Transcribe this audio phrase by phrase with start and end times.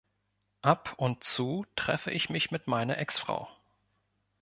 [0.63, 3.47] Ab und zu treffe ich mich mit meiner Ex-Frau.